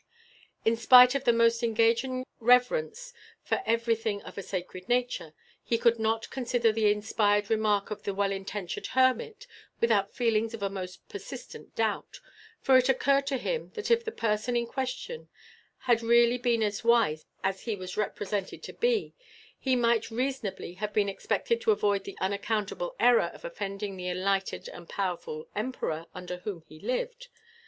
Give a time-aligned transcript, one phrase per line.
[0.65, 3.13] In spite of a most engaging reverence
[3.43, 8.11] for everything of a sacred nature, he could not consider the inspired remark of the
[8.15, 9.45] well intentioned hermit
[9.79, 12.19] without feelings of a most persistent doubt,
[12.61, 15.29] for it occurred to him that if the person in question
[15.81, 19.13] had really been as wise as he was represented to be,
[19.59, 24.67] he might reasonably have been expected to avoid the unaccountable error of offending the enlightened
[24.69, 27.27] and powerful Emperor under whom he lived.